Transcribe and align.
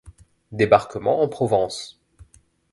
Débarquement 0.51 1.21
en 1.21 1.27
Provence. 1.27 1.99